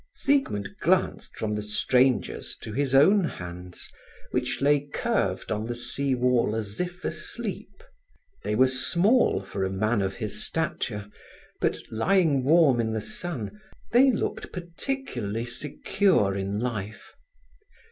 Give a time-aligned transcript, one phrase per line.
[0.15, 3.87] Siegmund glanced from the stranger's to his own hands,
[4.31, 7.83] which lay curved on the sea wall as if asleep.
[8.41, 11.05] They were small for a man of his stature,
[11.59, 13.61] but, lying warm in the sun,
[13.91, 17.13] they looked particularly secure in life.